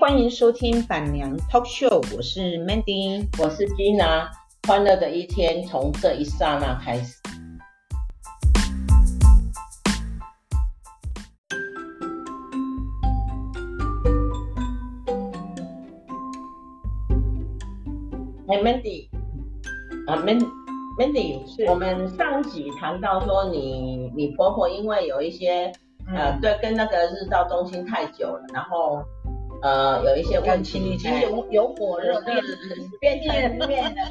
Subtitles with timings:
[0.00, 4.30] 欢迎收听板娘 Talk Show，我是 Mandy，我是 Gina，
[4.66, 7.20] 欢乐的一天从这一刹那开始。
[18.48, 19.10] 哎、hey,，Mandy，
[20.06, 25.70] 啊、uh,，Man，Mandy，是我们上集谈到说你你婆婆因为有一些。
[26.12, 29.00] 呃，对，跟那个日照中心太久了，然后
[29.62, 32.20] 呃有一些问题，已经有有火热
[33.00, 34.02] 变变变变了，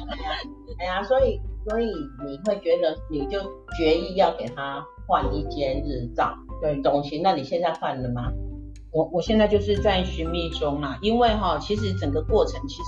[0.78, 1.86] 哎呀，所以所以
[2.26, 3.40] 你会觉得你就
[3.76, 8.30] 决意要给他换一间日照对中心，那你现在换了吗？
[8.92, 12.82] 我我现在就是在寻觅中啊，因为哈，其实整个过程其实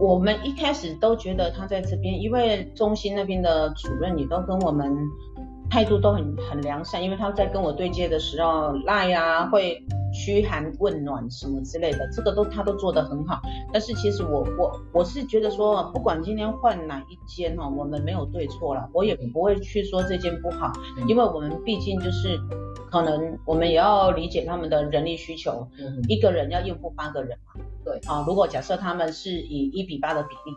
[0.00, 4.94] 我们一开始都觉得他在这边，因为中心那边的主任也都跟我们。
[5.70, 9.82] 态度都很很良善，因为他在跟我对接的时候，赖啊会
[10.12, 13.40] 嘘寒问暖什么之类的，这个都他都做得很好。
[13.72, 20.72] 但是其实我我我是觉得说，不管今天换哪一间哈，我们没有对错了，我也不会去说这间不好，
[21.08, 22.38] 因为我们毕竟就是
[22.90, 25.66] 可能我们也要理解他们的人力需求，
[26.08, 27.60] 一个人要应付八个人嘛。
[27.84, 30.56] 对，啊，如果假设他们是以一比八的比例，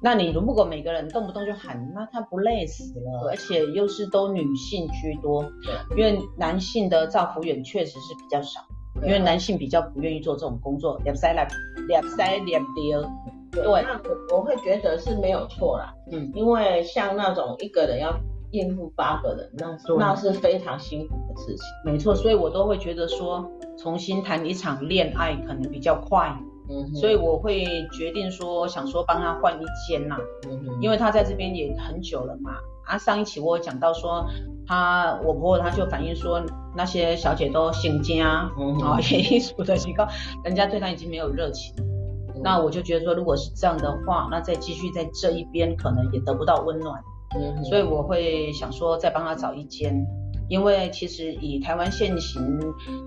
[0.00, 3.28] 那你如果每个人动不动就喊，那他不累死了？
[3.28, 8.62] 而且又是都女性居多，对，因为男性的照服员确实是比较少，
[9.02, 11.46] 因为男性比较不愿意做这种工作，两塞两
[11.88, 13.02] 两塞两丢。
[13.50, 18.14] 对，那我我会觉得是没有错啦，嗯，因为像那种一个人要
[18.50, 21.64] 应付八个人，那那是非常辛苦的事情。
[21.84, 26.34] 没错，所以我都会觉得说，重新谈一场恋爱可能比较快。
[26.70, 30.16] 嗯，所以我会决定说，想说帮他换一间呐，
[30.48, 32.52] 嗯哼，因为他在这边也很久了嘛。
[32.86, 34.24] 啊，上一期我有讲到说，
[34.66, 36.40] 他我婆婆她就反映说，
[36.74, 40.04] 那些小姐都姓家，嗯哼，啊，演艺组的机构，
[40.44, 41.74] 人家对他已经没有热情。
[42.34, 47.02] 嗯，那我就觉得说，如果是这样的话，那再继续在这一边可能也得不到温暖。
[47.34, 50.06] 嗯，所以我会想说，再帮他找一间。
[50.48, 52.60] 因为其实以台湾现行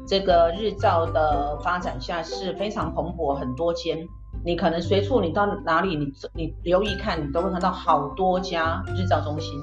[0.07, 4.07] 这个日照的发展下是非常蓬勃，很多间，
[4.44, 9.62] 你可能随处你到哪里，你你留意看，你都会看到好多家日照中心，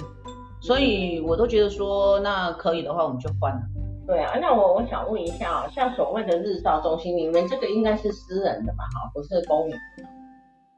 [0.61, 3.61] 所以我都觉得说，那可以的话，我们就换了。
[4.07, 8.85] 对啊，那我我想问一下啊，像所谓的日照中心，你们这个应该是私人的吧？
[8.95, 9.77] 哈，不是公营。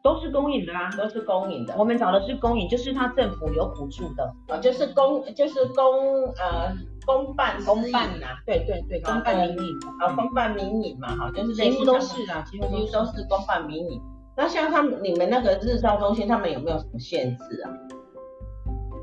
[0.02, 1.74] 都是公营的啦，都是公营的。
[1.78, 6.70] 我们找的是公营，就是他政府有补助的，啊，就是公，就是公，呃，
[7.06, 13.98] 公办，公办呐，对对对，公办民营，啊，公办民营嘛，哈，就是几乎都是啊，几乎都是公办民营。
[14.36, 17.72] 那像他们，你们那个日照中心，他们有没有什么限制啊？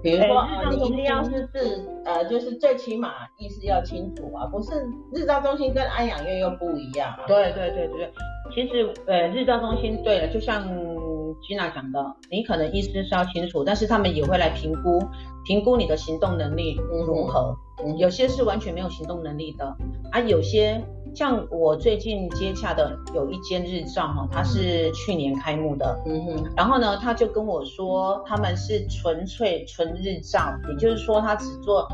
[0.01, 4.72] 比如说，呃，你一定要是自，呃，就是最起码意识要清楚啊，不是
[5.13, 7.23] 日照中心跟安养院又不一样啊。
[7.28, 8.12] 对对对对，
[8.53, 10.67] 其实，呃，日照中心对了，就像。
[11.41, 15.00] Gina 讲的，你可能意识是要清楚，但是他们也会来评估，
[15.45, 17.56] 评估你的行动能力如何。
[17.83, 19.66] 嗯、有些是完全没有行动能力的，
[20.12, 20.79] 啊，有些
[21.13, 31.88] 像我最近接洽的有一间日照哈，它是去年开幕的，嗯哼，然后呢，他就跟我说他们是纯粹纯日照，也就是说他只做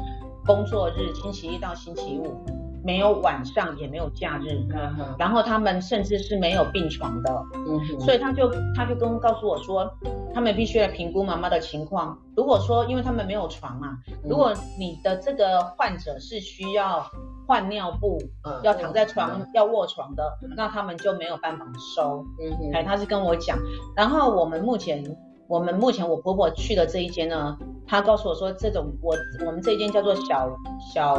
[0.46, 2.36] 工作日，星期一到星期五。
[2.84, 9.92] 没有晚上，也没有假日，嗯哼，然后他们甚至是没有病床的，嗯哼，所以他就他就跟告诉我说，
[10.34, 12.18] 他们必须来评估妈妈的情况。
[12.34, 17.06] 如果说因为他们没有床嘛，如果你的这个患者是需要
[17.48, 21.66] 换尿布，嗯，要躺在床，嗯，要卧床的，那他们就没有办法
[21.96, 23.58] 收，嗯他是跟我讲。
[23.96, 27.58] 然后我们目前我们目前我婆婆去的这一间呢，
[27.88, 29.16] 她告诉我说，这种我
[29.46, 30.56] 我们这一间叫做小
[30.94, 31.18] 小。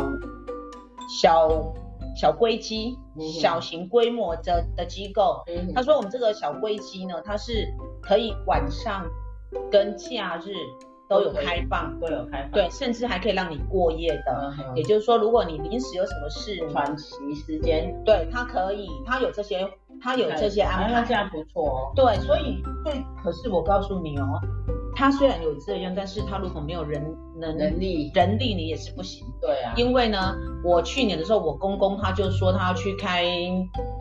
[1.22, 1.49] 小
[2.15, 2.99] 小规机，
[3.41, 7.67] 小型规模的的机构，嗯、他说我们这个小规机呢，它是
[8.03, 9.06] 可以晚上
[9.71, 10.53] 跟假日
[11.08, 14.55] 都有开放，都有开放，对，甚至还可以让你过夜的。
[14.58, 19.69] 嗯、也就是说，如果你临时有什么事，喘息时间，对，他可以，他有这些，
[20.02, 21.93] 他有这些安排，那这样不错哦。
[21.96, 24.40] 对，所以对，可是我告诉你哦。
[24.96, 27.00] 他虽然有这样，但是他如果没有人
[27.38, 29.25] 能能力，人力你也是不行。
[29.40, 29.72] 对啊。
[29.76, 30.34] 因为呢，
[30.64, 33.25] 我去年的时候，我公公他就说他要去开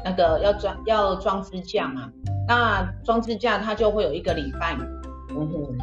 [0.03, 2.10] 那个要装要装支架嘛，
[2.48, 4.75] 那装支架他就会有一个礼拜，
[5.30, 5.77] 嗯哼，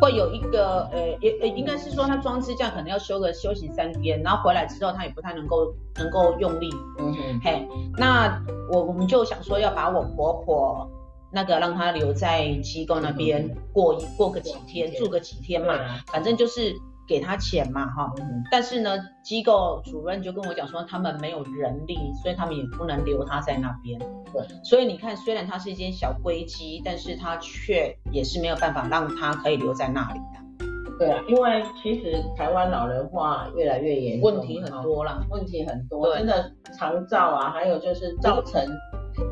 [0.00, 10.90] 会有一个呃也也应该是说他装支架可能要休个休息三天，然后回来之后他也不太能够能够用力，嗯哼，嘿，那我我们就想说要把我婆婆。
[11.30, 15.74] 那个让她留在机构那边过一过个几天，住个几天嘛，
[16.06, 16.74] 反正就是
[17.08, 18.12] 给他钱嘛，哈，
[18.50, 23.98] 但是呢，机构主任就跟我讲说，他们没有人力，所以他们也不能留他在那边。
[24.32, 30.66] 对，所以你看，虽然它是一间小龟机，但是他却也是没有办法让他可以留在那里的。
[30.98, 38.62] 对啊，因为其实台湾老人化越来越严重，问题很多啦，问题很多，真的长照啊，还有就是造成。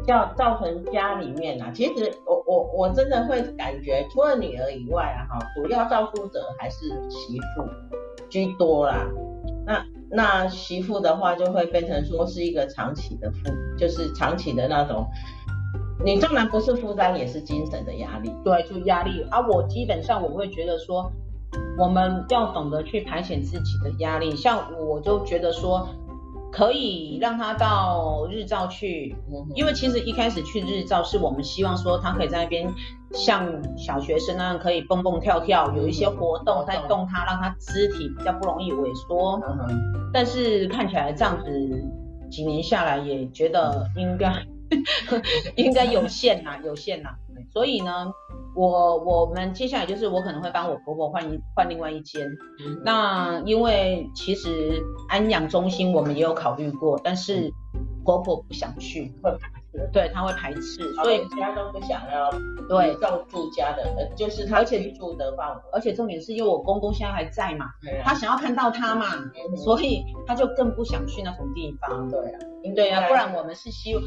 [0.06, 7.68] 要造成家里面啊，其实我我我真的会感觉，除了女儿以外啊，哈，主要照顾者还是媳妇
[8.28, 9.04] 居多啦。
[9.66, 15.04] 那那媳妇的话，就会变成说是一个长期的负，就是长期的那种，
[16.04, 18.32] 你纵然不是负担，也是精神的压力。
[18.44, 19.44] 对，就压力啊。
[19.48, 21.10] 我基本上我会觉得说，
[21.76, 24.36] 我们要懂得去排遣自己的压力。
[24.36, 25.88] 像我就觉得说。
[26.56, 29.14] 可以让他到日照去，
[29.54, 32.72] 因为其实一开始去日照是我们希望说他可以在那边
[33.12, 39.38] 像小学生那样可以蹦蹦跳跳，有一些活动在动他，让他肢体比较不容易萎缩。
[40.14, 41.50] 但是看起来这样子
[42.30, 44.32] 几年下来也觉得应该
[45.56, 47.10] 应该有限呐，有限呐。
[47.52, 48.10] 所以呢，
[48.56, 52.26] 我我们接下来就是我可能会帮我婆婆换一换另外一间。
[52.58, 57.52] 嗯、那因为其实安养中心我们也有考虑过，但是
[58.02, 59.12] 婆婆不想去。
[59.92, 62.30] 对，他会排斥，所以家都不想要。
[62.68, 65.62] 对，照住家的，呃，就是他居住的范围。
[65.72, 67.66] 而且重点是因为我公公现在还在嘛，
[68.02, 69.06] 他想要看到他嘛，
[69.56, 72.10] 所以他就更不想去那种地方。
[72.10, 72.38] 对啊，
[72.74, 74.02] 对啊，不然我们是希望。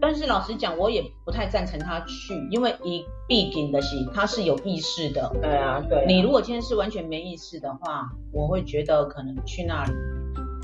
[0.00, 5.30] 但是老实讲，我也不太赞成他去，因为一毕竟的是他是有意识的。
[5.40, 6.04] 对啊，对。
[6.08, 9.92] 你如果今天是完全没意识的话，我会觉得可能去那里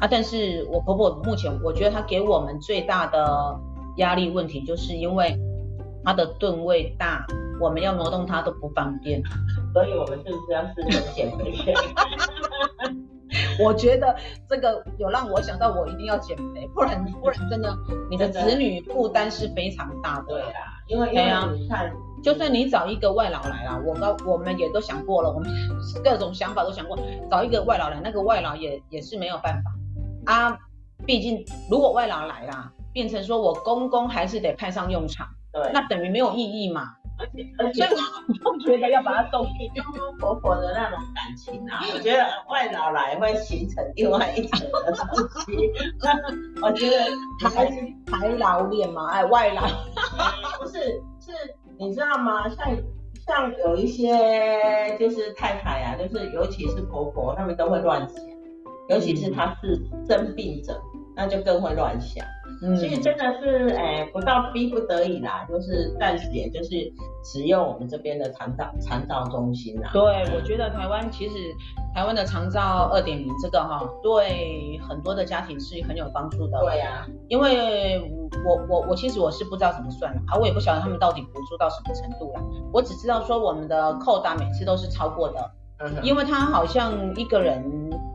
[0.01, 0.09] 啊。
[0.11, 3.57] 但是我婆婆目前，我觉得她给我们最大的
[3.99, 5.39] 压力问题，就是因为
[6.05, 7.25] 它的吨位大，
[7.61, 9.23] 我们要挪动它都不方便。
[9.73, 11.75] 所以我们是不是要试着减肥？
[13.63, 14.17] 我觉得
[14.49, 17.77] 这个有让我想到，我一定要减肥，不然不然真的，
[18.11, 20.25] 你的子女负担是非常大的。
[20.29, 21.25] 对啊，因为因为
[21.59, 21.93] 你看，
[22.23, 25.51] 就算你找一个外劳来啦，我刚我们也都想过了，我们
[26.03, 26.97] 各种想法都想过，
[27.31, 30.59] 找一个外劳来，那个外劳也也是没有办法啊。
[31.05, 36.95] 毕竟如果外劳来啦，变成说我公公还是得派上用场，对，那等于没有意义嘛。
[37.21, 37.83] 而且而且，
[38.45, 45.05] 我不觉得要把他送去公公婆婆的那种感情啊，我觉得外老来会形成另外一层的东
[45.41, 45.73] 西。
[46.63, 47.07] 我觉得
[47.41, 47.67] 台
[48.07, 49.63] 台劳恋嘛，哎，外老
[50.63, 50.79] 不是
[51.19, 51.33] 是，
[51.77, 52.49] 你知道吗？
[52.51, 52.69] 像
[53.27, 58.17] 像有一些就是太太啊，就是尤其是婆婆，他们都会乱想，
[58.91, 59.75] 尤其是她是
[60.09, 60.81] 生病者，
[61.19, 62.25] 那就更会乱想。
[62.63, 66.93] 嗯，所以真的是，哎、欸，不到逼不得已啦，就是暂时也就是
[67.23, 69.91] 使用我们这边的长照长照中心啦。
[69.93, 70.03] 对，
[70.35, 71.35] 我觉得台湾其实
[71.95, 76.59] 台湾的长照二点零这个哈，对很多的家庭是很有帮助的。
[76.61, 78.01] 对呀、啊，因为
[78.45, 82.41] 我我我其实我是不知道怎么算的，啊，我也不晓得他们到底补助到什么程度啦，
[82.73, 87.63] 我只知道说我们的扣打每次都是超过的，嗯，因为他好像一个人。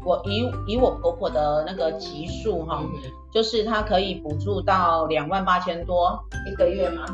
[0.06, 2.84] 我以以我婆婆的那个级数哈，
[3.32, 7.06] 就是她可以补助到两万八千多一个月吗？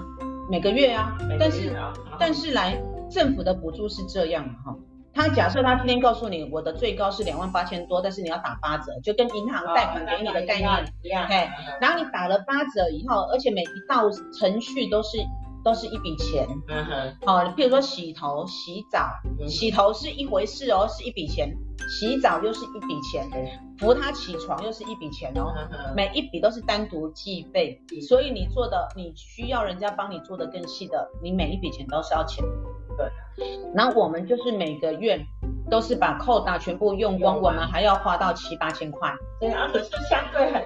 [0.50, 1.76] 每个月啊，但是
[2.20, 4.76] 但是来政府的补助是这样哈，
[5.14, 11.48] 他假设他今天告诉你我的最高是两万八千多，但是你要打八折，就跟银行贷款给你的概念一样，嘿，
[11.80, 14.10] 然后你打了八折以后，而且每一道
[14.40, 15.18] 程序都是。
[15.64, 19.10] 都是一笔钱，嗯哼，好，你比如说洗头、洗澡，
[19.48, 21.54] 洗头是一回事哦，是一笔钱，
[21.90, 23.28] 洗澡又是一笔钱，
[23.78, 25.54] 扶他起床又是一笔钱哦，
[25.96, 32.44] 每一笔都是单独计费，所以你做的，你需要人家帮你做的更细的，你每一笔钱都是要钱，
[32.98, 35.20] 对，然后我们就是每个月
[35.70, 40.66] 都是把扣打全部用光，我们还要花到七八千块，对啊，可是相对很。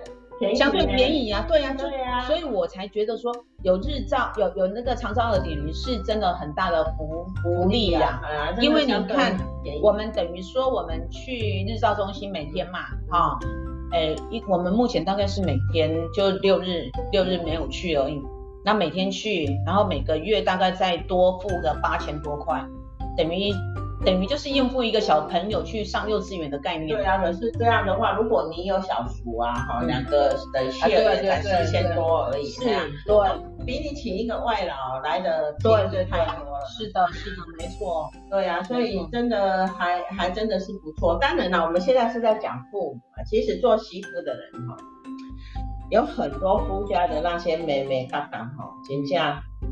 [0.56, 9.38] 相对便宜啊，对呀、啊，对呀、啊，所以我才觉得说有日照，有有那个长照二点零是真的很大的福福利呀、啊，因为你看，
[9.82, 18.22] 我们等于说我们去日照中心每天嘛，哈、嗯，哎、哦，一我们目前大概是每天就六日六日没有去而已，
[18.66, 22.64] 那每天去，然后每个月大概再多付个八千多块，
[23.18, 23.54] 等于。
[24.06, 26.90] 等于就是应付一个小朋友去上幼稚园的概念。
[26.90, 32.62] 对啊，可是这样的话，如果你有小叔啊，哈、嗯，两个的血费才四千多而已，是，
[33.06, 36.66] 对，比你请一个外劳来的对对太多了。
[36.78, 38.10] 是的，是的，没错。
[38.30, 41.18] 对啊，所以真的还还真的是不错。
[41.20, 44.76] 当然了，我们现在是在讲父母啊，其实做媳妇的人哈，
[45.90, 49.22] 有很多夫家的那些妹妹嘎嘎哈，真正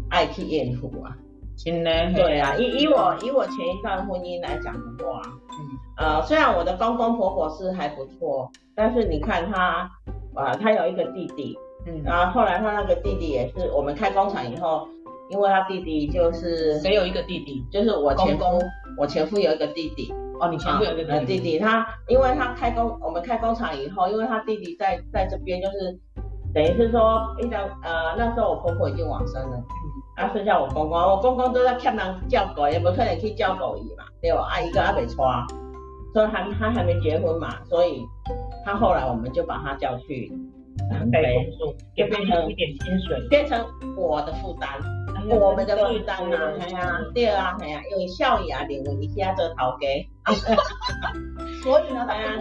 [0.10, 1.16] 爱去应付啊。
[1.66, 5.58] 真的，对啊，以以我以我前一段婚姻来讲的话，嗯，
[5.98, 9.90] 呃，虽然我的公公婆婆是还不错，但是你看他，
[10.36, 14.88] 啊，他有一个弟弟，嗯，然后后来他那个弟弟也是，我们开工厂以后，
[15.30, 18.62] 因为他弟弟就是谁有一个弟弟，就是我前夫，公公。
[18.98, 20.14] 我前夫有一个弟弟。
[20.42, 26.00] 哦，你前夫有一个弟弟，弟弟他，因为他开工，我们开工厂以后，因为他弟弟在在这边，就是
[26.52, 29.64] 等于是说，一张呃那时候我婆婆已经往生了，嗯，
[30.22, 34.48] 啊剩下我公公，我公公都在欠人照顾，也不可能去照顾伊嘛，对吧？
[34.52, 35.16] 啊一个还没娶，
[36.14, 38.06] 所以他他还没结婚嘛，所以
[38.64, 40.32] 他后来我们就把他叫去
[40.90, 41.50] 南非，
[41.96, 43.66] 就变成一点薪水，变成
[43.98, 44.70] 我的负担。
[45.30, 49.88] 我们的负担啊，系啊，对啊，系啊，因为少爷啊，认为你现在做头家，
[51.64, 52.32] 所以呢， 哎呀，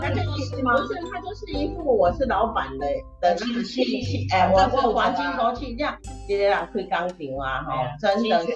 [0.00, 2.86] 他就是不是他就是一副我是老板的
[3.20, 5.96] 的气气， 哎，我是黄金国气这样，
[6.28, 7.08] 一个人开工厂
[7.40, 8.46] 啊，哈，真的是，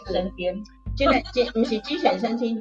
[0.97, 2.61] 真的真不是鸡犬升天，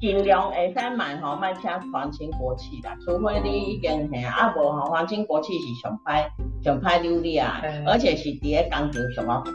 [0.00, 6.26] 尽量会使买吼，卖请皇亲国戚啦，除非你已经吓啊，无吼皇亲国戚是上歹
[6.64, 9.50] 上歹流利啊，而且是伫咧工厂上啊不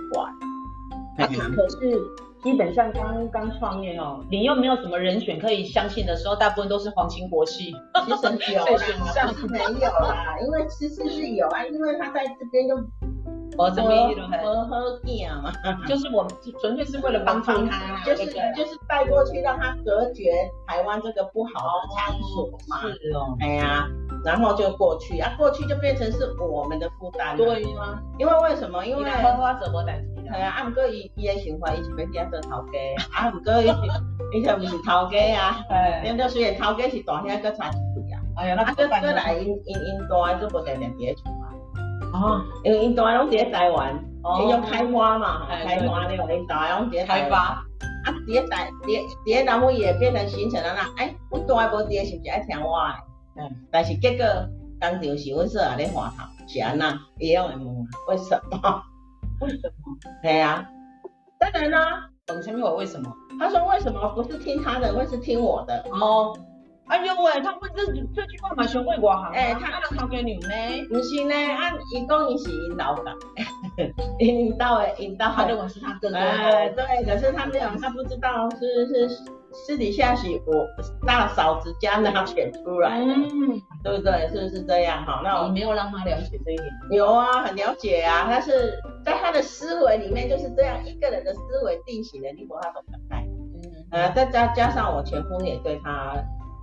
[1.18, 2.01] 可是
[2.44, 7.74] 基本上刚刚创业哦，你又没有什么人选可以相信的时候，大部分都是皇亲国戚。
[8.06, 12.75] 其实有啦， 没有啦，因为其实是有啊，因为他在这边就
[13.58, 14.75] 哦，这边都很好
[15.06, 15.51] 见嘛，
[15.88, 20.32] 就是我们纯粹是为了帮助他，就是就是带过去让他隔绝
[20.68, 22.82] 台湾这个不好的场所嘛。
[22.82, 23.88] 是哦，哎呀。
[24.24, 27.36] 然后就过去啊，过去就变成是我们的负担。
[27.36, 28.00] 对吗？
[28.20, 28.86] 因为为什么？
[28.86, 30.21] 因为花花怎么担心？
[30.32, 32.78] 对啊，啊不过伊伊的想法，伊是要变做头家，
[33.14, 33.68] 啊不过伊
[34.34, 35.60] 伊就毋是头家啊。
[35.70, 36.04] 哎。
[36.06, 38.22] 因为虽然头家是大兄，搁差一岁啊。
[38.38, 41.50] 哎呀，那搁搁来因因因大个搁无定定伫咧厝嘛。
[42.14, 42.42] 哦。
[42.64, 44.04] 因为因大拢伫个台湾，
[44.40, 47.38] 伊用开花嘛，开花了，因大拢伫咧开花。
[48.06, 53.44] 啊，伫咧台伫伫咧南非也变成形成了那，哎，我大个无伫咧是不是爱听我的？
[53.44, 54.26] 嗯，但是结果
[54.80, 57.76] 工厂是阮说啊，咧换头，是安那，伊拢会问，
[58.08, 58.84] 为什么？
[59.41, 59.98] 为什么？
[60.21, 60.67] 对呀，
[61.39, 63.12] 当然啦，等前面我为什么？
[63.39, 65.83] 他说为什么不是听他的，会是听我的？
[65.91, 66.33] 哦，
[66.91, 69.31] 哎呦喂，他问这这句话嘛，全会外行。
[69.31, 70.88] 哎，他那头家娘呢？
[70.89, 73.15] 不是呢，按伊讲伊是 因老板，
[74.19, 76.17] 引导的引导，他认为是他哥哥。
[76.17, 79.31] 哎，对，可是他没有，他不知道是是。
[79.53, 80.65] 私底下是我
[81.05, 84.25] 大嫂子家拿钱出来的，嗯，对不对？
[84.29, 85.05] 是不是这样？
[85.05, 86.69] 哈，那我没有让他了解这一点。
[86.91, 88.27] 有啊，很了解啊。
[88.29, 93.25] 但是在他的思维里面就是这样一个人的思维定型的，你说他懂得爱。
[93.27, 96.15] 嗯，呃，再加加上我前夫也对他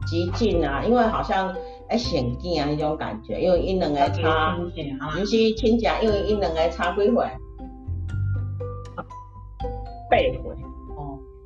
[0.09, 1.55] 极尽啊，因为好像
[1.89, 4.57] 哎显见啊那种感觉，因为因两个差，
[5.19, 7.25] 尤其亲戚，因为因两个差几回，
[10.11, 10.57] 八回。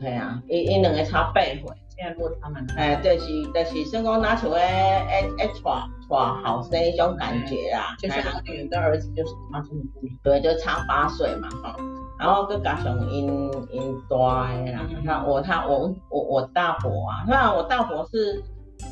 [0.01, 1.63] 对啊，因因两个差八岁，
[1.97, 2.75] 现在落差蛮大。
[2.75, 6.09] 哎，就是就是算讲拿像诶诶诶娶娶
[6.45, 11.77] 后生一种感觉啊，就是他女儿跟儿子就是差这么多，对，就差八岁嘛哈。
[12.19, 13.27] 然后佮加上因
[13.71, 18.43] 因大的啦，他我他我我我大伯啊，那我大伯是，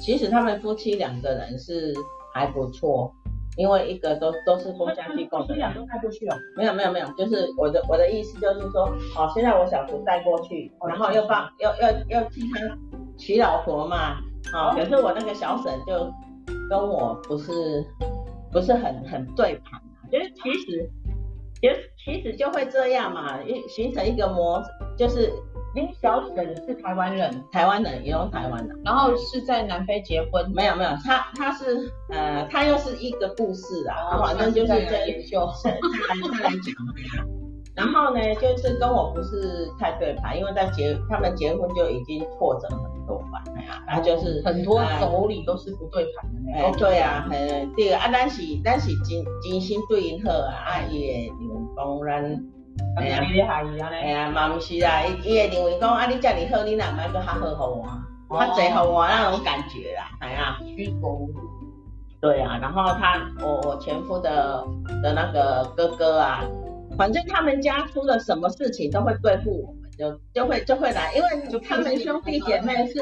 [0.00, 1.94] 其实他们夫妻两个人是
[2.35, 3.12] 还不错。
[3.56, 6.37] 因为一个都都是公家机构的，两个带过去哦。
[6.56, 8.85] 没有没有没有，就是我的我的意思就是说，
[9.16, 12.78] 哦，现在我小叔带过去，然后又帮又又又替他
[13.18, 14.18] 娶老婆嘛，
[14.54, 16.11] 啊，可是我那个小婶就
[16.70, 17.85] 跟我不是
[18.52, 20.88] 不是很很对盘，就是其实
[21.61, 24.62] 其实其实就会这样嘛，一形成一个模，
[24.97, 25.30] 就是。
[25.73, 30.50] 您小沈是台湾人，台湾人也有台湾的，然后是在南非结婚？
[30.53, 35.77] 没有没有，他他是呃，他又是一个故事啊，反正就是在研究，他来
[36.33, 36.75] 他来讲。
[37.77, 46.81] 然后呢，就是跟我不是太对盘，因为在结他们结婚就已经挫折很多嘛，哎呀，他就是很多妯娌都是不对盘的那种。
[46.81, 51.31] 对啊，很对啊，但是但是真真心对因好啊，啊也
[51.77, 52.45] 当然。
[52.97, 53.21] 哎呀，
[53.91, 57.85] 哎呀，嘛不是啦，伊伊会认为讲啊，你这么好，你哪买个较好互
[58.29, 61.29] 我，较济互我那种感觉啦，哎呀，虚构。
[62.21, 64.63] 对啊，然后他，我我前夫的
[65.03, 66.43] 的那个哥哥啊，
[66.99, 73.01] 反正他们家出了什么事情都会对付我们，就就会就会来，因为他们兄弟姐妹是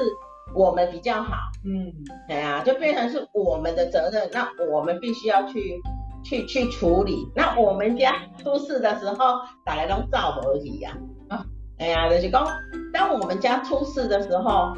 [0.55, 1.93] 我们比较好，嗯，
[2.29, 5.81] 对啊，就变成是我们的责任，那我们必须要去。
[6.25, 10.97] 去去处理，那我们家出事的时候，大家都照而已呀。
[11.29, 11.45] 啊，
[11.79, 12.47] 哎呀，就是讲，
[12.93, 14.75] 当我们家出事的时候，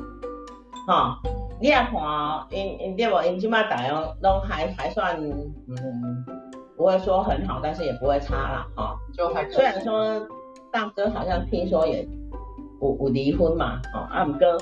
[0.87, 1.17] 哈、哦，
[1.61, 1.93] 你也看，
[2.51, 3.21] 因因对不？
[3.23, 3.89] 因起码大家
[4.23, 6.25] 都还还算，嗯，
[6.77, 8.99] 不会说很好，但是也不会差啦，哈、哦。
[9.15, 10.27] 就还虽然说
[10.71, 12.07] 大哥好像听说也
[12.81, 14.59] 有有离婚嘛，哦，啊，不过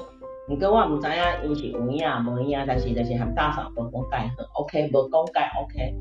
[0.48, 5.94] 毋过我毋知影伊是有影无影，但是就是含大嫂无讲介好，OK，无讲介 OK。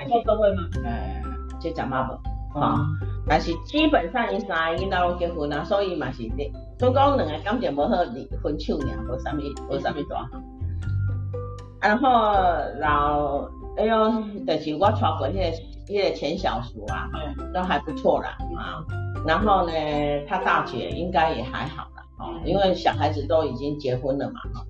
[0.00, 0.62] 社会吗？
[0.84, 1.22] 呃，
[1.60, 9.38] 即阵嘛无，哈、嗯，但是基本上因三个囡仔拢结婚啊，所以嘛是的，所以讲两个感情无好离分手尔，无啥物
[9.70, 10.28] 无啥物大。
[11.80, 12.08] 然后
[12.80, 14.12] 老，哎哟，
[14.46, 17.08] 就是我娶过迄个迄个前小叔啊，
[17.38, 18.84] 嗯，都还不错啦，啊，
[19.26, 19.72] 然后呢，
[20.26, 24.64] 他大姐应该也还好啦，哦，因为小孩子都已经结婚了嘛，哈。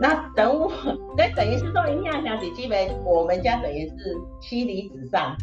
[0.00, 0.70] 那等我，
[1.16, 3.94] 那等于是说，影响小姐基本我们家等于是
[4.40, 5.36] 妻离子散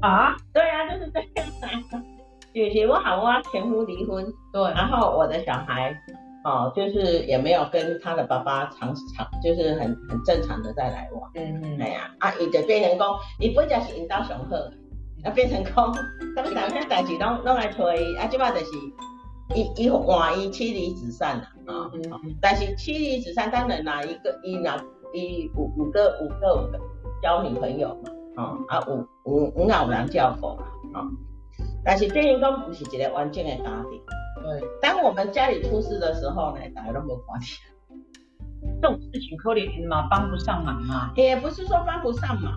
[0.00, 0.36] 啊？
[0.52, 2.02] 对啊，就是这样啊。
[2.54, 5.94] 姐姐我好啊前夫离婚，对，然后我的小孩。
[6.44, 11.30] 哦，就是也没有跟他的爸爸常常，就是很很正常的在来往。
[11.36, 11.80] 嗯嗯。
[11.80, 14.56] 哎呀，啊，伊就变成讲，伊本来是引导上好，
[15.22, 15.94] 啊变成讲，
[16.34, 18.72] 他们两个代志拢拢来推，啊，即摆就是，
[19.54, 24.72] 伊伊换伊妻离子散啦，啊、嗯嗯嗯，但是妻离子散当然啦，一个伊若
[25.12, 26.80] 伊五五个五个五个
[27.22, 30.64] 交女朋友嘛，啊啊五五五有人交过嘛，
[31.00, 31.06] 啊，
[31.84, 34.00] 但是变成讲不是一个完整的家庭。
[34.42, 37.58] 对，当我们家里出事的时候呢，大家都没关系。
[38.80, 41.12] 这种事情可怜嘛，帮不上忙嘛。
[41.14, 42.52] 也不是说帮不上忙，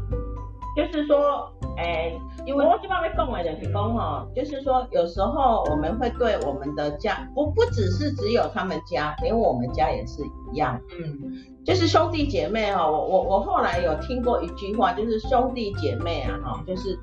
[0.76, 2.12] 就是说，哎，
[2.46, 10.79] 因为我这边会讲的就是讲哈，就是说有时候我们会对我们的家，不不只是只有他们家，连我们家也是一样。
[11.00, 11.20] 嗯，
[11.65, 16.98] 就是兄弟姐妹哈，我我我后来有听过一句话，就是兄弟姐妹啊哈，就是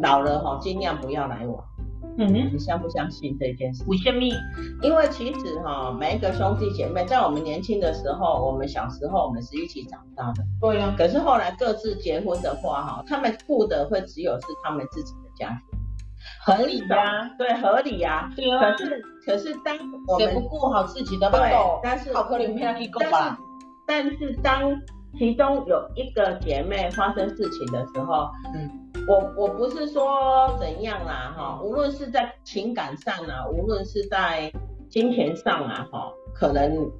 [0.00, 1.64] 老了哈，尽量不要来往。
[2.18, 3.84] 嗯，你相不相信这件事？
[3.86, 4.20] 为什么？
[4.82, 10.42] 因为其实哈，每一个兄弟姐妹，在我们年轻的时候，我们小时候，我们是一起长大的。
[10.60, 10.94] 对呀。
[10.96, 15.78] 可是后来各自结婚的话，哈，他们顾的会只有是他们自己的家庭，
[16.44, 18.30] 合理呀，对，合理呀。
[18.34, 18.60] 对啊。
[18.60, 23.38] 可是，可是当我们不顾好自己的，对，但是好可怜，没去顾吧。
[23.86, 24.62] 但是当
[25.18, 28.82] 其中有一个姐妹发生事情的时候，嗯。
[29.06, 34.50] 我我不是说怎样啦哈，无论是在情感上啊，无论是在
[34.88, 36.90] 金钱上啊哈，可能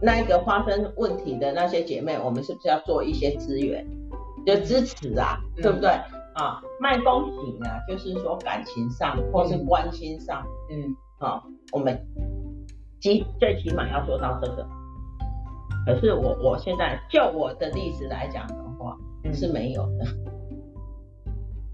[0.00, 3.86] 那一个发生问题的那些姐妹，我们是不是要做一些资源，
[4.44, 5.90] 就支持啊，嗯、对不对
[6.34, 6.60] 啊？
[6.80, 11.96] 卖公平啊，就是说感情上或是关心上，嗯，好，我们
[12.98, 14.66] 基最起码要做到这个。
[15.86, 18.96] 可是我我现在就我的例子来讲的话，
[19.32, 20.06] 是没有的。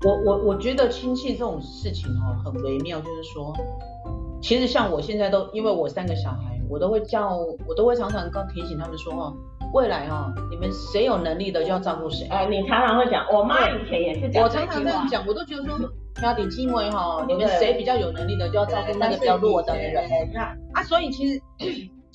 [0.04, 3.52] 我我我觉得亲戚这种事情哦，很微妙，就是说，
[4.40, 9.34] 其实像我现在都，因为我三个小孩，我都会叫，我都会常常跟提醒他们说哦，
[9.74, 12.28] 未来哦，你们谁有能力的就要照顾谁。
[12.28, 15.76] 哎，你常常会讲，我妈以前也是讲，我常常这样讲，我都觉得说，
[16.14, 20.08] 家庭氛围哈，你们谁比较有能力的就要照顾那个比较弱的人。
[20.32, 20.42] 那
[20.74, 21.42] 啊，所以其实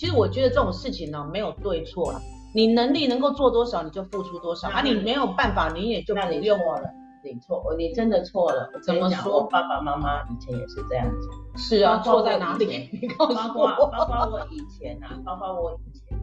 [0.04, 2.20] 其实我觉得这种事情呢，没有对错啦，
[2.54, 6.82] 你能力能够做多少你就付出多少，啊，你没有办法你也就不用了。
[7.24, 8.70] 你错，你真的错了。
[8.86, 9.34] 怎么说？
[9.34, 11.30] 我爸爸妈妈以前也是这样子。
[11.56, 12.90] 是啊，错在哪里？
[13.02, 13.66] 你告诉我。
[13.66, 16.20] 包括包括我以前啊，包括我以前，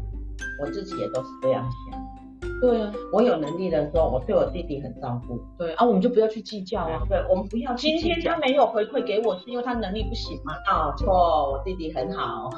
[0.61, 1.99] 我自己也都是这样想。
[2.61, 5.41] 对啊，我有能力的时候，我对我弟弟很照顾。
[5.57, 7.01] 对啊，我们就不要去计较啊。
[7.09, 7.73] 对，我们不要。
[7.77, 10.53] 今天他没有回馈给我，是因为他能力不行吗？
[10.67, 12.51] 啊，错，我弟弟很好。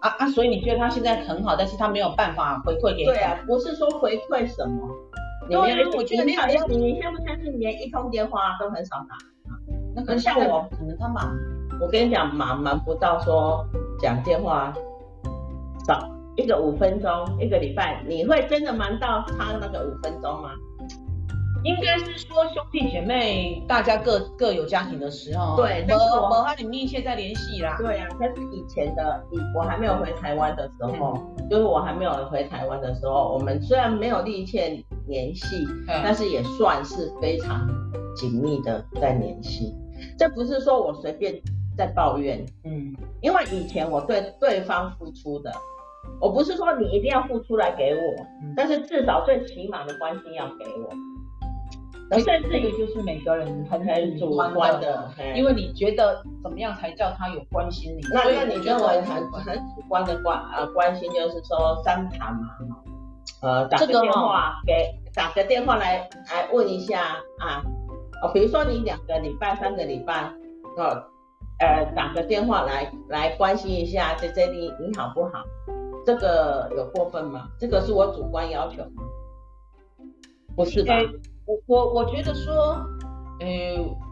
[0.00, 3.04] 啊啊，所以你觉得他现在很好，但是他没有办法回馈给你。
[3.04, 4.88] 对啊，不是说回馈什么。
[5.48, 9.16] 对啊，我觉得你好像你你相不相信，连一通电话都很少打？
[9.94, 11.36] 那可能像我，可能他忙。
[11.80, 13.64] 我跟你讲，忙忙不到说
[13.98, 14.72] 讲电话
[15.86, 15.98] 少
[16.36, 17.10] 一个五分钟，
[17.40, 20.50] 一个礼拜，你会真的忙到他那个五分钟吗？
[21.62, 27.76] 应该是说兄弟姐妹大家各各有家庭的时候，对，但是我和他们密切在联系啦。
[27.78, 37.68] 对啊，但是以前的，以我还没有回台湾的时候，嗯，就是我还没有回台湾的时候，我们虽然没有密切联系，嗯，但是也算是非常
[38.16, 39.74] 紧密的在联系。
[40.18, 41.38] 这不是说我随便
[41.76, 45.52] 在抱怨，嗯，因为以前我对对方付出的，
[46.18, 50.88] 我不是说你一定要付出来给我，嗯，但是至少最起码的关心要给我。
[52.18, 58.00] 甚至于就是每个人很很主观的，因为你觉得怎么样才叫他有关心你？
[58.12, 62.48] 那那你觉得我很很主观的关呃关心就是说三谈嘛，
[63.42, 67.62] 呃打个电话给打个电话来来问一下啊，
[68.22, 70.24] 哦比如说你两个礼拜三个礼拜
[70.76, 71.04] 哦
[71.60, 75.44] 呃打个电话来来关心一下这这你你好不好？
[76.04, 77.48] 这个有过分吗？
[77.58, 79.04] 这个是我主观要求吗？
[80.56, 80.94] 不是吧？
[81.66, 82.80] 我我我觉得说，
[83.40, 83.46] 呃，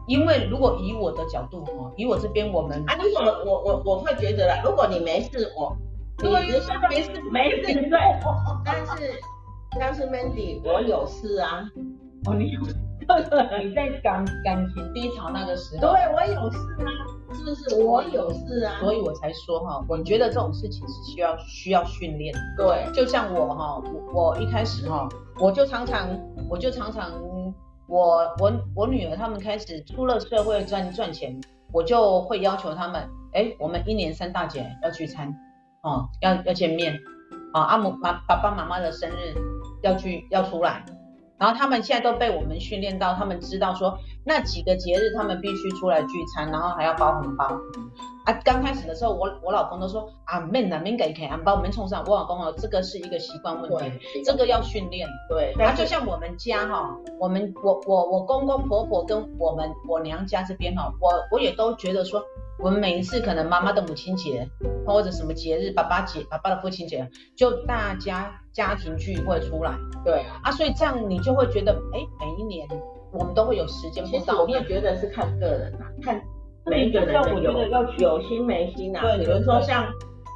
[0.06, 5.76] 因为如果以我的角度哈，以我这边我们啊，如果我我我会觉得啦，如果你没事，我
[6.16, 7.98] 对，没事没事没事，对。
[8.64, 9.20] 但是
[9.78, 11.62] 但是 Mandy，我有事啊。
[12.26, 12.74] 哦，你有事？
[13.62, 15.80] 你在感感情低潮那个时候。
[15.80, 16.90] 对，我有事啊，
[17.32, 17.82] 是不是？
[17.82, 22.34] 我有事啊，所以我才说哈，我觉得这种事情是需要需要训练。
[22.56, 23.80] 对，就像我哈，
[24.12, 25.08] 我我一开始哈，
[25.40, 26.08] 我就常常
[26.50, 27.12] 我就常常
[27.88, 31.40] 我我我女儿他们开始出了社会赚赚钱，
[31.72, 35.34] 我就会要求他们，哎，我们一年三大节要聚餐。
[35.80, 36.98] 哦，要要见面，
[37.54, 39.32] 啊，阿母妈爸爸妈妈的生日
[39.80, 40.84] 要去要出来，
[41.38, 47.44] 然后他们现在都被我们训练到，他们知道说那几个节日他们必须出来聚餐，然后还要包红包。
[48.24, 52.04] 啊，刚开始的时候我我老公都说啊，免啦免给给，把我们冲上。
[52.06, 55.08] 我老公哦，这个是一个习惯问题，这个要训练。
[55.28, 62.22] 对，然后，就像我们家哈，我们我我我公公婆婆跟我们我娘家这边哈，我我也都觉得说。
[62.60, 64.48] 我们每一次可能妈妈的母亲节
[64.84, 69.72] 或者什么节日，爸爸节、爸爸的父亲节，就大家家庭聚会出来。
[70.04, 72.66] 对啊，所以这样你就会觉得，哎，每一年
[73.12, 74.42] 我们都会有时间碰到。
[74.42, 76.20] 我也觉得是看个人啊，看
[76.66, 77.62] 每一个人的有
[77.98, 79.02] 有心没心啊。
[79.02, 79.86] 对，比如说像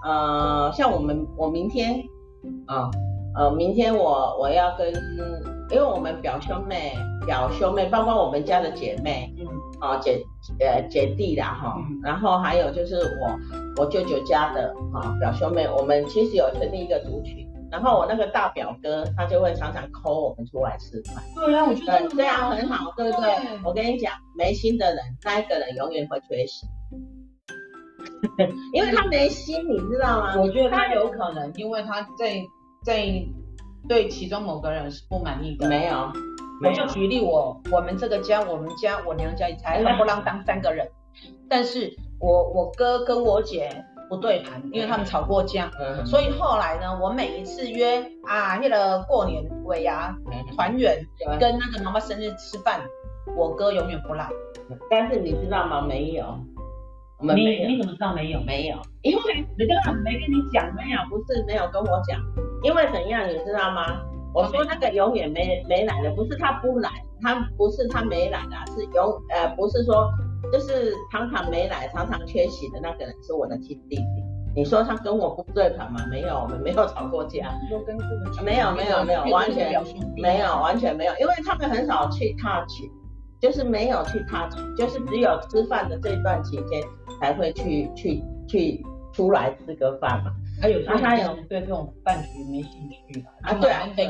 [0.04, 2.04] 呃，像我们我明天
[2.66, 2.88] 啊
[3.34, 4.92] 呃，明天我我要跟，
[5.70, 6.94] 因为我们表兄妹
[7.26, 9.34] 表兄妹，包括我们家的姐妹。
[9.82, 10.24] 嗯啊姐
[10.60, 13.36] 呃姐弟啦哈，嗯、然后还有就是我
[13.76, 21.22] 我舅舅家的哈表兄妹，我们其实有成立一个族群，然后我那个大表哥他就会常常 call 我们出来吃饭。
[21.34, 23.28] 对啊，我觉得这样很好，对不对？
[23.42, 26.64] 对我跟你讲，没心的人那一个人永远会缺席，
[28.72, 30.40] 因为他没心，你知道吗？
[30.40, 32.40] 我觉得他有可能，因为他在
[32.84, 33.04] 在
[33.88, 35.68] 对其中某个人是不满意的。
[35.68, 36.12] 没有。
[36.62, 40.88] 我就举例我我们这个家，我们家我娘家才不让当三个人，
[41.48, 45.70] 但是我我哥跟我姐不对盘，因为他们吵过架，
[46.04, 50.14] 所以后来呢，我每一次约啊那个过年尾牙
[50.54, 50.98] 团圆
[51.40, 52.80] 跟那个妈妈生日吃饭，
[53.36, 54.28] 我哥永远不来。
[54.90, 55.80] 但是你知道吗？
[55.82, 56.24] 没有，
[57.18, 57.68] 我们没有。
[57.68, 58.40] 你你怎么知道没有？
[58.40, 62.20] 没有，因为人家没跟你讲，没有，不是没有跟我讲，
[62.62, 64.00] 因为怎样，你知道吗？
[64.34, 66.90] 我说那个永远没没来的，不是他不来，
[67.20, 70.10] 他不是他没来的，是永呃不是说
[70.52, 74.04] 就是常常没来，常常缺席的那个人是我的亲弟弟。
[74.54, 76.04] 你说他跟我不对盘吗？
[76.10, 77.50] 没有，我们没有吵过架。
[78.42, 79.82] 没有没有没有，完全
[80.14, 82.82] 没有完全没有，因为他们很少去 touch，
[83.40, 86.82] 就是没有去 touch，就是只有吃饭的这段期间
[87.18, 90.32] 才会去去去出来吃个饭嘛。
[90.60, 93.52] 还有他他有对这种饭局没兴趣啊？
[93.54, 94.06] 对啊，对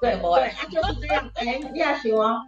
[0.00, 1.24] 对，他，就是这样。
[1.34, 2.40] 哎，你也想哦，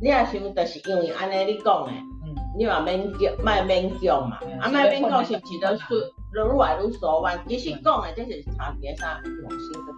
[0.00, 7.30] 你也想，就是因为安尼你讲的，嗯，你话免叫，卖免叫嘛，啊，卖免叫是不是都是愈来愈熟嘛？
[7.48, 9.94] 其实讲的这是差别啥，用心跟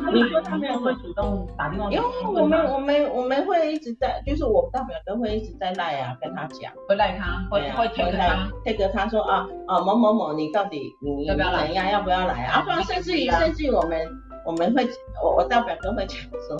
[0.00, 0.24] 没心。
[0.26, 1.90] 你说他们会主动打电话？
[1.90, 11.90] 因为我们我们我们会一直在，就是我大表哥会一直在赖啊，跟他讲，会赖他，会会推他，推个他说啊啊某某某，你到底你要不要来呀？
[11.90, 12.64] 要不要来啊？
[12.68, 14.08] 啊，甚至于甚至于我们
[14.46, 14.86] 我们会
[15.22, 16.56] 我我大表哥会讲说，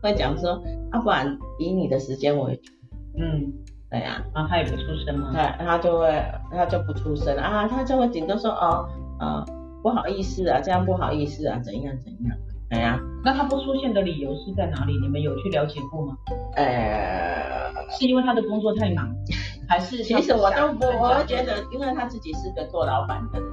[0.00, 2.72] 会讲说啊，不然以你的时间为主，
[3.18, 3.52] 嗯，
[3.90, 9.44] 对呀，然后他也不出声嘛，对他就会他就不出声啊，他就会顶多说哦啊
[9.82, 12.36] 不好意思啊，这样不好意思啊，怎样怎样。
[12.72, 14.94] 哎呀，那他不出现的理由是在哪里？
[14.98, 16.16] 你们有去了解过吗？
[16.56, 19.14] 呃，是因为他的工作太忙，
[19.68, 23.48] 还是其实我都不，我觉得，因为他自己是个做老板的人。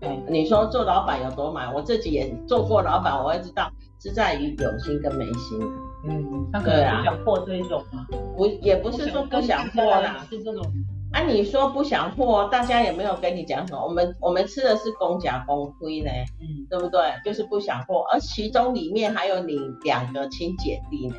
[0.00, 1.72] 对，你说做老板有多忙？
[1.72, 5.60] 我自己也做过老板，我会知道是在于有心跟没心。
[6.04, 8.04] 嗯，他可能不想破这一种吗？
[8.36, 10.64] 不，也不是说不想破啦，是这种。
[11.12, 13.84] 啊，你说不想破，大家也没有跟你讲什么。
[13.84, 17.00] 我们我们吃的是公家公亏呢，嗯，对不对？
[17.24, 21.16] 就是不想破，而其中里面还有你两个亲姐弟呢，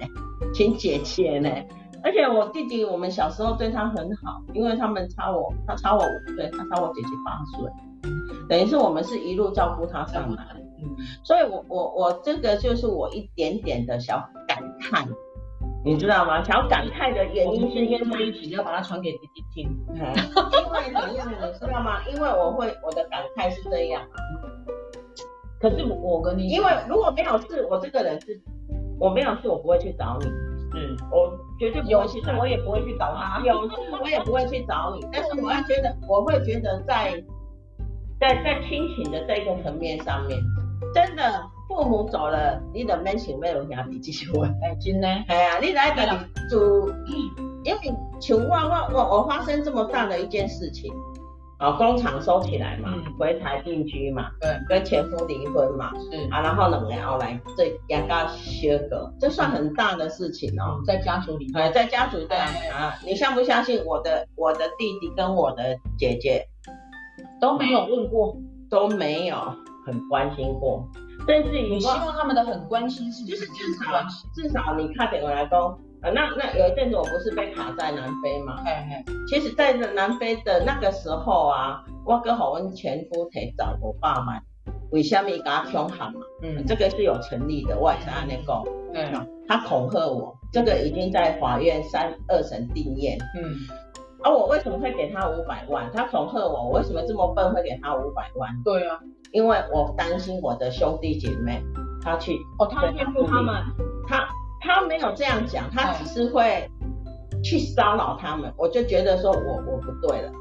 [0.53, 1.49] 亲姐姐呢。
[2.03, 7.71] 而且我弟弟，我们小时候对他很好，因为他们差我，他差我五岁，他差我姐姐八岁，
[8.49, 10.43] 等于是我们是一路照顾他上来。
[10.81, 15.07] 嗯，所以我我我这个就是我一点点的小感叹。
[15.85, 16.41] 你知道吗？
[16.43, 19.69] 想要感慨的原因是因为一起要把它传给弟弟听。
[19.93, 21.29] 因为怎样？
[21.29, 22.01] 你知道吗？
[22.07, 24.01] 因为我会我的感慨是这样。
[25.59, 28.41] 可是我跟你，因为如果没有事，我这个人是，
[28.99, 30.27] 我没有事，我不会去找你。
[30.75, 33.41] 嗯，我绝对有事我也不会去找他。
[33.45, 35.05] 有事我也不会去找你。
[35.11, 37.11] 但是我要觉得，我会觉得在
[38.19, 40.39] 在在亲情的这个层面上面，
[40.93, 41.23] 真的。
[41.67, 44.43] 父母走了，你的免想要有兄弟继续活。
[44.43, 45.07] 哎，真的。
[45.27, 46.17] 系啊，你来家里
[47.63, 47.79] 因为
[48.19, 50.91] 像我我我我发生这么大的一件事情，
[51.57, 56.17] 啊，工厂收起来嘛，回台定居嘛，对，跟前夫离婚嘛，是。
[56.29, 66.45] 啊，然后两个后来这两个切割，这算很大的事情哦，在家族里面，在家族对啊，你相不相信我的我的弟弟跟我的姐姐？
[67.39, 68.35] 都没有问过，
[68.69, 69.35] 都没有
[69.85, 70.85] 很关心过，
[71.27, 74.03] 甚至于希望他们的很关心是就是至少
[74.35, 75.77] 至少你看点回来说。
[76.01, 78.61] 啊，那那有一阵子我不是被卡在南非嘛？
[78.65, 84.37] 嘿嘿，其实，在南非的那个时候啊，我跟好温前夫提早我爸妈，
[84.91, 86.19] 为什么给他凶悍嘛？
[86.41, 88.61] 嗯，这个是有成立的，我也是按那个，
[88.93, 93.55] 嗯，他恐吓我，这个已经在法院三二审定谳，嗯，
[94.23, 95.89] 啊，我为什么会给他五百万？
[95.93, 98.51] 他恐吓我，我为什么这么笨会给他五百万？
[98.65, 98.99] 对啊，
[99.33, 101.61] 因为我担心我的兄弟姐妹，
[102.01, 103.53] 他去哦，他骗过他们，
[104.07, 104.25] 他。
[104.65, 106.65] 他没有这样讲，他只是会
[107.43, 110.31] 去骚扰他们，我就觉得说我我不对了，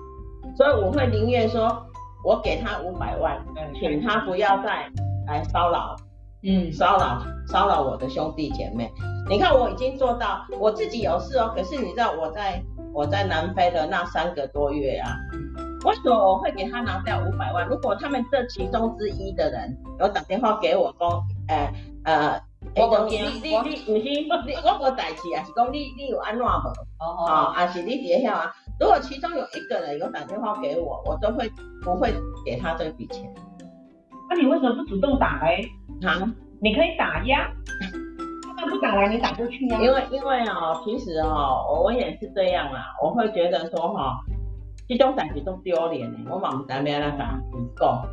[0.56, 1.84] 所以我会宁愿说，
[2.24, 3.44] 我给他五百万，
[3.80, 4.88] 请他不要再
[5.26, 5.96] 来骚扰，
[6.44, 8.88] 嗯，骚扰骚扰我的兄弟姐妹。
[9.28, 12.62] 你看我已经做到，我自己有事哦，可是你知道我在
[12.94, 15.16] 我在南非的那三个多月啊，
[15.84, 17.66] 为什么我会给他拿掉五百万？
[17.66, 21.72] 如果他们这其中之一的人有打电话给我说，呃
[22.04, 22.40] 呃。
[22.76, 23.50] 我讲你你
[23.92, 26.48] 你不是你我无代志啊，是讲你你有安怎无？
[26.48, 28.52] 哦哦，啊是你底下啊。
[28.78, 31.50] 如果其中有一个人有打电话给我，我都会
[31.82, 32.14] 不会
[32.46, 33.28] 给他这笔钱。
[34.30, 35.68] 那你为什么不主动打嘞？
[36.06, 36.22] 啊，
[36.62, 37.50] 你可以打呀。
[38.56, 39.78] 他不打来，你打过去呀。
[39.82, 42.84] 因为因为哦，其实哦，我也是这样啦。
[43.02, 44.20] 我会觉得说哈，
[44.88, 48.06] 这种代志都丢脸的，我嘛唔知咩啦讲，你讲，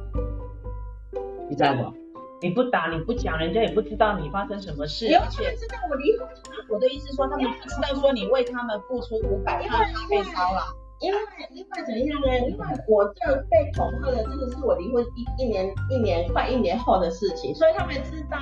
[1.50, 1.94] 你知无？
[2.42, 5.08] 你不打，你不讲，人家也不知道你发生什么事。
[5.08, 6.26] 而且知道我离婚。
[6.70, 10.62] 我的意思说，他们不知道说你为他们付出五百万，被骚扰。
[11.02, 11.20] 因为
[11.52, 12.48] 因为怎样呢？
[12.48, 18.38] 因为我这被恐吓的，这个是我离婚一一年一年快一年后的事情，所以他们知道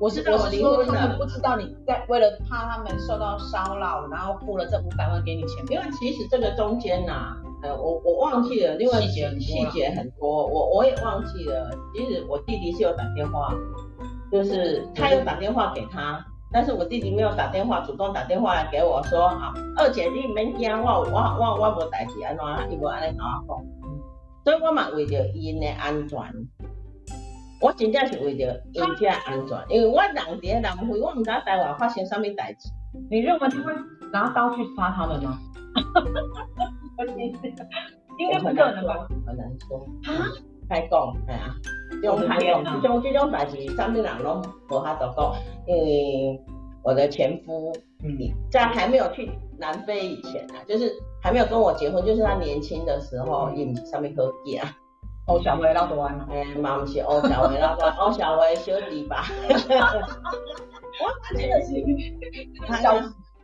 [0.00, 0.94] 我是我离婚的。
[0.94, 5.64] 他们不知道你在为了怕他们受到骚扰，然后付了这五百万给你钱。
[5.68, 7.36] 因为其实这个中间呐、啊。
[7.66, 11.68] 呃，我我忘记了，因为细节细节很多，我我也忘记了。
[11.94, 13.52] 其实我弟弟是有打电话，
[14.30, 23.64] 就是他有打电话给他，但是我弟弟没有打电话，主动打电话来给我说啊，二姐你免惊，我我我我无代志安怎，伊无安尼跟我讲，
[24.44, 26.18] 所以我嘛为着因的安全，
[27.60, 32.68] 我真正是为着因家安全，因为我人伫南非，我唔知台湾发生什么代志。
[33.10, 33.74] 你认为他会
[34.12, 35.38] 拿刀去杀他们吗？
[38.18, 39.06] 应该不可能吧？
[39.26, 39.86] 很难说。
[40.04, 40.32] 啊？
[40.68, 41.54] 太讲，系啊。
[42.02, 45.34] 这种太讲，这种这种代志，啥物人拢无法度讲。
[45.66, 46.40] 因为
[46.82, 48.16] 我的前夫，嗯，
[48.50, 50.90] 在还没有去南非以前啊，就是
[51.22, 54.62] 还没有跟我结婚，就是他年轻的时候，伊毋是啥物好囝。
[55.26, 56.26] 欧小薇老大嘛？
[56.30, 59.24] 诶，嘛毋是欧小薇老大，欧 小薇小弟吧。
[60.98, 61.74] 我真的是
[62.82, 62.94] 小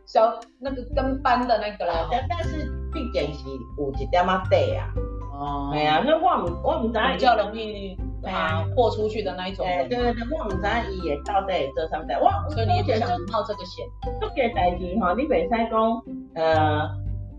[0.05, 2.07] 小那个跟班的那个啦。
[2.29, 2.71] 但是。
[2.93, 3.39] 毕竟是
[3.79, 4.85] 有一点仔底啊，
[5.33, 9.65] 哦，系啊，那我唔我唔知比较容易啊豁出去的那一种。
[9.65, 13.83] 哎，对对对，我唔知伊会到底做啥物代，我所以你也想冒这个险。
[14.21, 16.03] 这个代志吼，你袂使讲，
[16.35, 16.87] 呃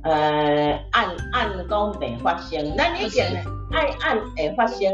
[0.03, 3.25] 呃，按按讲袂发生，那你讲
[3.71, 4.93] 按按会发生，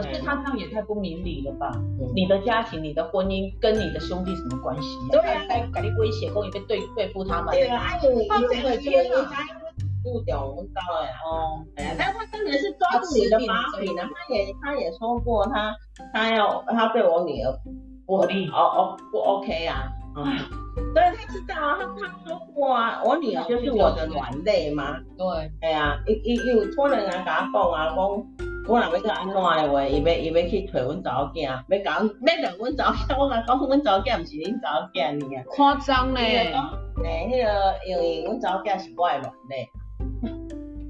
[0.00, 1.70] 可是他这样也太不明理了吧？
[2.14, 4.88] 你的家庭、你的婚姻跟你的兄弟什么关系？
[5.10, 7.54] 对啊，该给你威胁，故意被对对付他们。
[7.54, 9.30] 对啊，哎呦，你这个天啊！
[10.02, 14.02] 不屌我到哎哦，哎呀，但他真的是抓住你的把柄呢。
[14.02, 15.74] 他也他也说过他
[16.12, 17.50] 他要他对我女儿
[18.06, 20.24] 不利哦哦不 OK 啊，嗯，
[20.92, 24.94] 所以他知道啊，他他说过啊，我女儿就是我的软肋嘛。
[25.16, 27.96] 对，哎呀，伊伊伊有托人来跟他讲啊，讲
[28.66, 35.44] 我若要去安怎的话，伊要伊要去找阮查某囝，要讲要让阮查某囝，我讲阮查某囝毋是恁查某囝呢。
[35.48, 36.20] 夸张呢。
[36.20, 36.52] 哎，
[37.28, 39.68] 那个因为阮查某囝是我的软肋。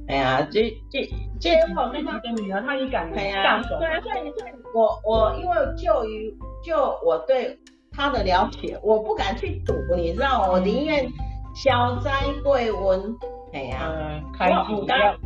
[0.06, 1.08] 哎呀，这这
[1.40, 3.78] 这我自己的女儿，她也敢下手。
[3.78, 7.58] 对啊，所以所以我我因为就于就我对
[7.90, 11.10] 她的了解，我不敢去赌，你知道，我宁愿
[11.56, 12.10] 消灾
[12.44, 13.16] 贵温。
[13.52, 15.18] 哎呀，开心要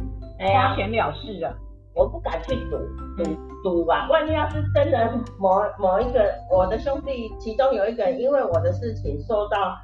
[0.48, 1.52] 花钱了事啊，
[1.98, 2.78] 我不敢去赌
[3.16, 3.24] 赌
[3.64, 9.76] 赌吧，万一要是真的某某一个我的兄弟其中有一个人因为我的事情受到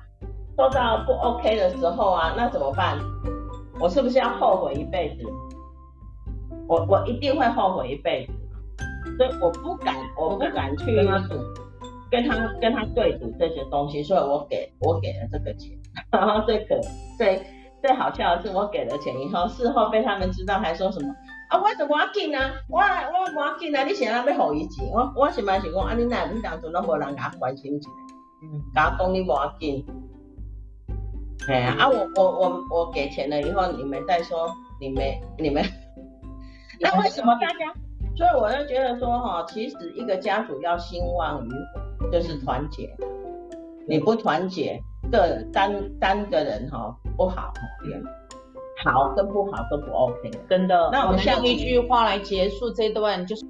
[0.57, 2.97] 受到不 OK 的时候啊，那怎么办？
[3.81, 5.25] 我是不是要后悔一辈子？
[6.69, 8.33] 我我一定会后悔一辈子，
[9.19, 11.35] 所以我不敢，我不敢去跟他赌，
[12.11, 15.77] 跟他跟他对赌这些东西，所以我给我给了这个钱，
[16.13, 16.79] 然后最可
[17.19, 17.43] 最
[17.83, 21.13] 最好笑的是，我给了钱以后，事后被他们知道，还说什么
[21.49, 27.91] 啊，我就赶紧啊，我我赶紧啊，你现在要付伊钱，我我是嘛是讲，啊，你那你当初都无人甲关心一下，
[28.43, 29.85] 嗯，甲我讲你无要紧，
[31.49, 35.05] 哎呀，啊，我我我我给钱了以后，你们再说，你们
[35.39, 35.63] 你们，
[36.81, 37.73] 那为什么大家？
[38.17, 41.51] 所以我就觉得说哈，其实一个家族要兴旺与
[42.01, 42.97] 否，就是团结，
[43.89, 44.81] 你不团结，
[45.11, 47.53] 个单单个人哈不好，
[48.85, 50.31] 好跟不好都不 OK。
[50.49, 53.45] 真的，那我们用一句话来结束这段，就是。